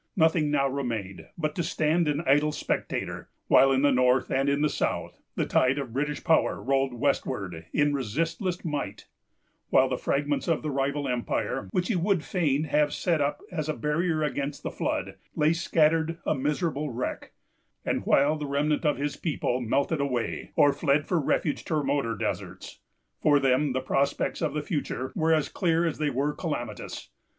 [0.15, 4.63] Nothing now remained but to stand an idle spectator, while, in the north and in
[4.63, 9.05] the south, the tide of British power rolled westward in resistless might;
[9.69, 13.69] while the fragments of the rival empire, which he would fain have set up as
[13.69, 17.33] a barrier against the flood, lay scattered a miserable wreck;
[17.85, 22.15] and while the remnant of his people melted away or fled for refuge to remoter
[22.15, 22.79] deserts.
[23.21, 27.11] For them the prospects of the future were as clear as they were calamitous.